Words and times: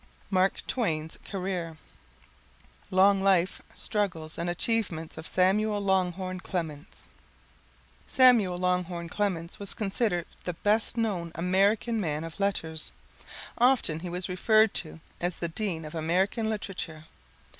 Mark 0.31 0.65
Twain's 0.65 1.19
Career 1.23 1.77
Long 2.89 3.21
Life, 3.21 3.61
Struggles, 3.75 4.39
and 4.39 4.49
Achievements 4.49 5.15
of 5.15 5.27
Samuel 5.27 5.79
Langhorne 5.79 6.39
Clemens 6.39 7.07
Samuel 8.07 8.57
Langhorne 8.57 9.09
Clemens 9.09 9.59
was 9.59 9.75
considered 9.75 10.25
the 10.43 10.55
best 10.55 10.97
known 10.97 11.31
American 11.35 12.01
man 12.01 12.23
of 12.23 12.39
letters. 12.39 12.91
Often 13.59 13.99
he 13.99 14.09
was 14.09 14.27
referred 14.27 14.73
to 14.73 14.99
as 15.19 15.35
the 15.35 15.49
"Dean 15.49 15.85
of 15.85 15.93
American 15.93 16.49
literature." 16.49 17.05